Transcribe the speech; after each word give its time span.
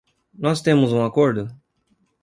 Nós 0.33 0.63
temos 0.63 0.91
um 0.91 1.03
acordo? 1.05 1.55